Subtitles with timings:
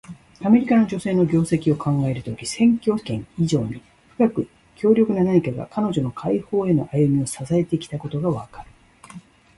[0.43, 3.83] アメリカの女性の業績を考えるとき、選挙権以上に
[4.15, 8.69] 深く強力な何かが、彼女の解放への歩みを支えてきたことがわかる。